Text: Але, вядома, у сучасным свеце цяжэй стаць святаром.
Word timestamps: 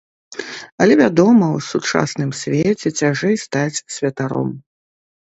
Але, 0.85 0.93
вядома, 1.01 1.49
у 1.57 1.61
сучасным 1.65 2.31
свеце 2.39 2.87
цяжэй 3.03 3.35
стаць 3.45 3.83
святаром. 3.97 4.49